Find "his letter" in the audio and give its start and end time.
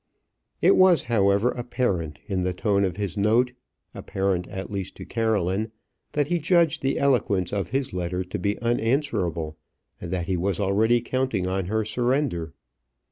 7.69-8.23